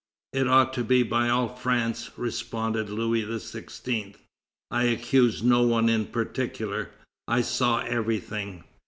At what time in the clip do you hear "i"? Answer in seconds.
4.71-4.85, 7.27-7.41